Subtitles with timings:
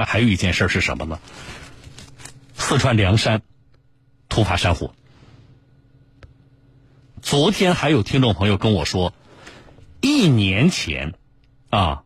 [0.00, 1.18] 啊，还有一件事是什么呢？
[2.54, 3.42] 四川凉山
[4.30, 4.94] 突发山火。
[7.20, 9.12] 昨天还有听众朋友跟我说，
[10.00, 11.12] 一年前
[11.68, 12.04] 啊，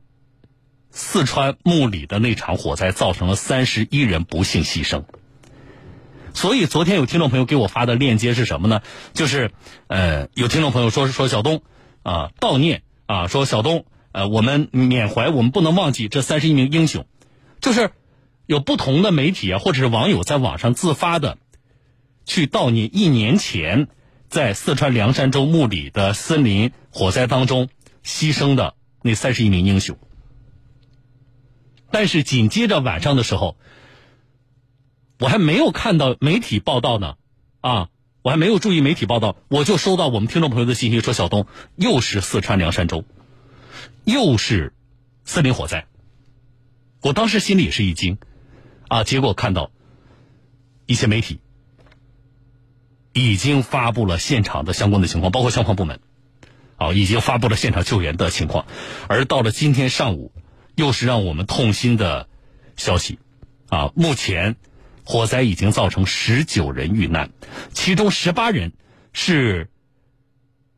[0.91, 5.05] 四川木里的那场火灾造成了三十一人不幸牺牲。
[6.33, 8.83] 所以昨天有听众朋友给我发的链接是什么呢？
[9.13, 9.53] 就是
[9.87, 11.63] 呃，有听众朋友说是说小东
[12.03, 17.07] 啊悼念啊，说小东呃，我们缅怀，我们不能忘记这三十一名英雄。
[17.65, 17.93] 就是
[18.45, 21.39] 有不同的媒体啊，或者是网友在网上自发的
[22.27, 23.89] 去悼念一年前
[24.29, 27.71] 在四川凉山州木里的森林火灾当中
[28.05, 29.97] 牺牲的那三十一名英雄。
[31.91, 33.57] 但是紧接着晚上的时候。
[35.21, 37.15] 我还没有看到媒体报道呢，
[37.61, 37.89] 啊，
[38.23, 41.47] 我还没有注意媒体报道，我就收到我们听众朋友的信息，说小东
[41.77, 43.05] 又是四川凉山州，
[44.05, 44.75] 又是
[45.25, 45.87] 森林火灾。
[47.05, 48.19] 我当时心里也是一惊，
[48.89, 49.71] 啊，结果看到
[50.87, 51.39] 一些媒体
[53.13, 56.01] 已经发布了现场的相关的情况，包括消防部门，
[56.77, 58.67] 啊，已经发布了现场救援的情况，
[59.07, 60.33] 而到了今天上午，
[60.75, 62.27] 又是让我们痛心的
[62.77, 63.19] 消息，
[63.69, 64.57] 啊，目前。
[65.07, 67.31] 火灾已经造成十九人遇难，
[67.75, 68.73] 其中十八人
[69.13, 69.69] 是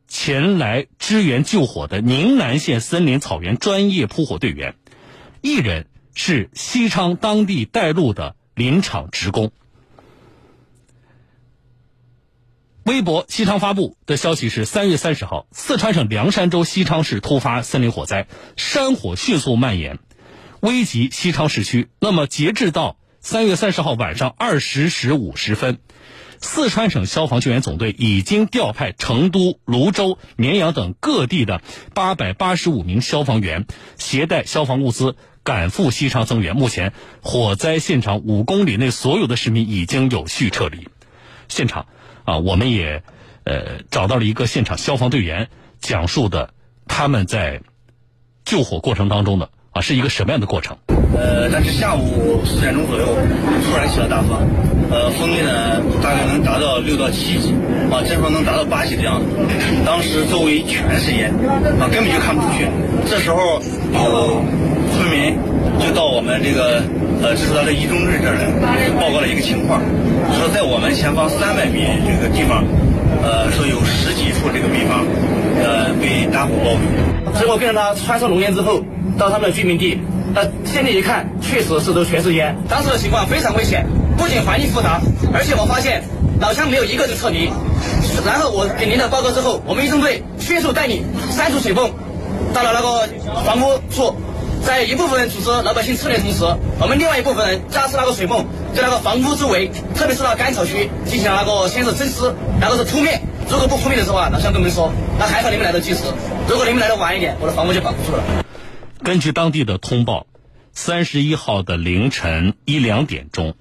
[0.05, 4.75] 前来支援救火的宁南县森林草原专业扑火队员，
[5.39, 5.87] 一人
[6.17, 9.51] 是西昌当地带路的林场职工。
[12.83, 19.99] 微博西昌发布的消息是：三月三十号，四川省凉山州西昌市突发森林火灾，山火迅速蔓延，
[20.59, 21.87] 危及西昌市区。
[21.99, 22.97] 那么，截至到。
[23.19, 25.79] 三月三十号晚上二十时五十分，
[26.39, 31.61] 四川省消防救援总队已经调派成都、泸州、绵阳等各地的
[31.93, 33.65] 八百八十五名消防员，
[33.97, 36.57] 携带消防物资赶赴西昌增援。
[36.57, 40.89] 目前，火灾现场五公里内所有的市民已经有序撤离。
[41.47, 41.85] 现场
[42.25, 43.01] 啊，我们也
[43.45, 45.47] 呃找到了一个现场消防队员，
[45.79, 46.49] 讲述的
[46.85, 47.61] 他们在
[48.43, 50.77] 救火过程当中的啊是一个什么样的过程。
[51.15, 53.05] 呃，但是下午四点钟左右
[53.63, 54.45] 突然起了大风，
[54.91, 57.53] 呃，风力呢大概能达到六到七级，
[57.89, 59.25] 啊，阵风能达到八级的样子。
[59.85, 61.31] 当时周围全是烟，
[61.79, 62.67] 啊，根本就看不出去。
[63.09, 63.61] 这时候
[63.93, 64.43] 呃
[65.79, 66.81] 就到我们这个
[67.21, 69.81] 呃支出达的一中队这儿来报告了一个情况，
[70.37, 72.63] 说在我们前方三百米这个地方，
[73.23, 75.05] 呃，说有十几处这个地方，
[75.63, 77.39] 呃，被大火包围。
[77.39, 78.81] 之后跟着他穿上浓烟之后，
[79.17, 79.99] 到他们的居民地。
[80.35, 82.55] 呃，现在一看，确实是都全是烟。
[82.69, 83.85] 当时的情况非常危险，
[84.17, 84.99] 不仅环境复杂，
[85.33, 86.03] 而且我发现
[86.39, 87.49] 老乡没有一个人撤离。
[88.25, 91.89] 然后我给领导报告之后，我们一中队迅速带领三处水泵
[92.53, 93.07] 到了那个
[93.45, 94.13] 房屋处，
[94.67, 96.43] 在一部分人组织老百姓撤离的同时，
[96.81, 98.45] 我们另外一部分人加设那个水泵，
[98.75, 103.21] 在那个房屋周围，特别是那干草区进行了那个先是增湿，然后是扑灭。
[103.49, 106.03] 如果不扑灭的时候啊，老乡跟我们说，那还好你们来得及时，
[106.49, 108.21] 如果你们来的晚一点，我的房屋就保不住了。
[109.01, 110.27] 根据当地的通报，
[110.73, 113.55] 三十一号的凌晨一两点钟，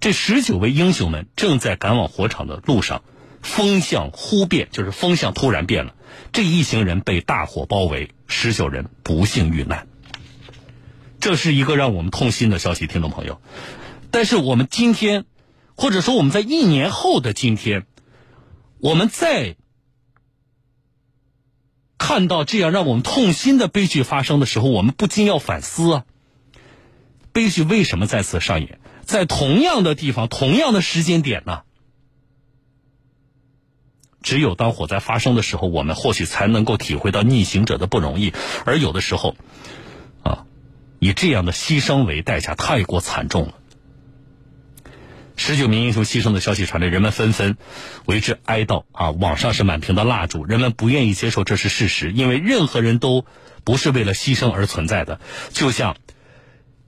[0.00, 3.02] 这十九位英雄们正在赶往火场的路上，
[3.42, 5.94] 风向忽变，就是风向突然变了，
[6.32, 9.86] 这一行人被大火包围，十九人不幸遇难。
[11.20, 13.40] 这是一个让我们痛心的消息，听众朋友。
[14.10, 15.24] 但是我们今天，
[15.76, 17.86] 或者说我们在一年后的今天，
[18.78, 19.56] 我们在。
[21.98, 26.04] 看到这样让我们痛心的悲剧发生的时候，我们不禁要反思啊，
[27.32, 28.80] 悲剧为什么再次上演？
[29.04, 31.62] 在同样的地方、同样的时间点呢？
[34.22, 38.32] 只有当火灾发生的时候，我们或许才能够体会到逆行者的不容易。
[38.64, 39.36] 而有的时候，
[40.22, 40.46] 啊，
[40.98, 43.54] 以这样的牺牲为代价，太过惨重了。
[45.34, 47.56] 十九名英雄牺牲的消息传来，人们纷纷
[48.04, 49.10] 为之哀悼啊！
[49.10, 53.24] 网上是满屏的蜡烛，人们不愿意接受这是事实，因为任何人都
[53.64, 55.20] 不是为了牺牲而存在的。
[55.50, 55.96] 就像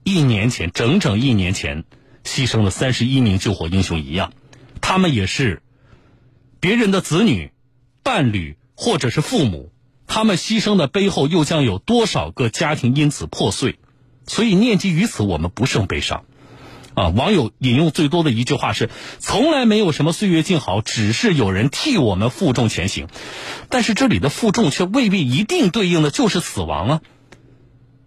[0.03, 1.83] 一年前，整整一年前
[2.23, 4.31] 牺牲了三十一名救火英雄一样，
[4.79, 5.63] 他们也是
[6.59, 7.51] 别人的子女、
[8.03, 9.71] 伴侣或者是父母，
[10.07, 13.79] 他们牺牲的背后又将有多少个家庭因此破碎？
[14.27, 16.25] 所以念及于此，我们不胜悲伤。
[16.95, 23.07] 啊，网友引用最多的一句话是：“从来没有什么岁月静好，只是有人替我们负重前行。”
[23.69, 27.01] 但是这里的负重却未必一定对应的就是死亡啊，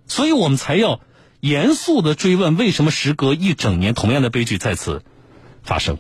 [0.06, 1.00] 所以我们才要
[1.40, 5.04] 严肃的追问：为什么时隔一整年，同样的悲剧再次
[5.62, 5.98] 发生？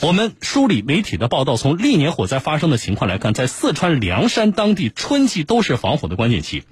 [0.00, 6.62] 我们梳理媒体的报道，从历年火灾发生的情况来看，在四川凉山当地，春季都是防火的关键期，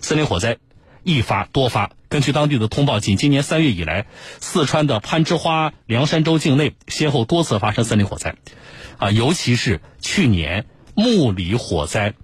[0.00, 0.58] 森林火灾。
[1.02, 1.90] 一发多发。
[2.08, 4.06] 根据当地的通报，仅今年三月以来，
[4.40, 8.36] 四川的攀枝花、凉山州境内先后多次发生森林火灾，
[8.98, 12.14] 啊，尤其是去年木里火灾，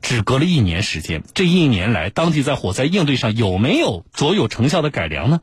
[0.00, 5.40] 只隔了一年时间，这一年来，当地在火灾应对上有没有卓有成效的改良呢？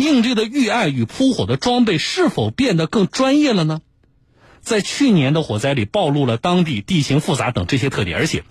[0.00, 3.82] 应对的预案与扑火的装备是否变得更专业了呢？
[4.60, 8.44] 在去年的火灾里，暴露了当地地形复杂等这些特点，而且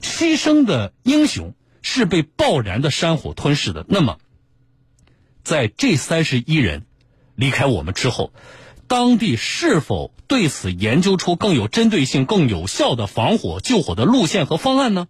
[0.00, 3.84] 牺牲的英雄是被爆燃的山火吞噬的。
[3.88, 4.18] 那么，
[5.44, 6.86] 在这三十一人
[7.34, 8.32] 离开我们之后，
[8.86, 15.08] 当地是否对此研究出更有针对性、更有效的防火救火的路线和方案呢？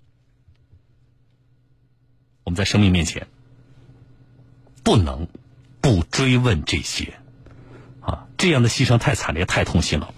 [2.44, 3.28] 我们在生命面前
[4.82, 5.28] 不能
[5.82, 7.18] 不追问这些。
[8.00, 10.14] 啊这样的牺牲太惨烈太痛心了。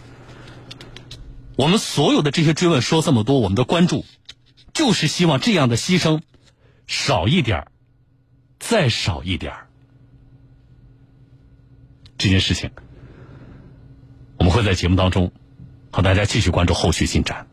[1.56, 4.04] 我们所有的这些追问说这么多我们的关注
[4.72, 6.20] 就是希望这样的牺牲
[6.86, 7.68] 少一点
[8.58, 9.52] 再少一点
[12.18, 12.70] 这件事情
[14.38, 15.32] 我们会在节目当中
[15.92, 17.46] 和大家继续关注后续进展。